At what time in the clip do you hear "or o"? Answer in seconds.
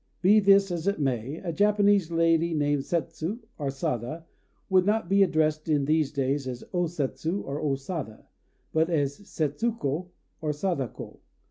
7.41-7.75